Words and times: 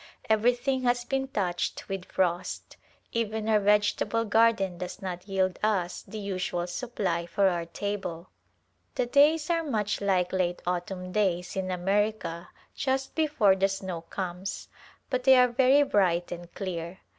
Everything 0.31 0.81
has 0.81 1.03
been 1.05 1.27
touched 1.27 1.87
with 1.87 2.05
frost; 2.05 2.75
even 3.11 3.47
our 3.47 3.59
vegetable 3.59 4.25
garden 4.25 4.79
does 4.79 4.99
not 4.99 5.27
yield 5.27 5.59
us 5.61 6.01
the 6.07 6.17
usual 6.17 6.65
supply 6.65 7.27
for 7.27 7.47
our 7.49 7.65
table. 7.67 8.31
The 8.95 9.05
days 9.05 9.51
are 9.51 9.63
much 9.63 10.01
like 10.01 10.33
late 10.33 10.63
autumn 10.65 11.11
days 11.11 11.55
in 11.55 11.69
America 11.69 12.49
just 12.73 13.13
before 13.13 13.55
the 13.55 13.69
snow 13.69 14.01
comes, 14.01 14.69
but 15.11 15.23
they 15.23 15.35
are 15.37 15.47
very 15.49 15.83
bright 15.83 16.31
and 16.31 16.51
clear. 16.55 17.01